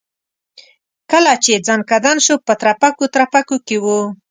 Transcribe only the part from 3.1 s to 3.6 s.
ترپکو